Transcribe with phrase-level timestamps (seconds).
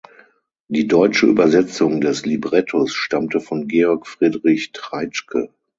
[0.67, 5.53] Die deutsche Übersetzung des Librettos stammte von Georg Friedrich Treitschke.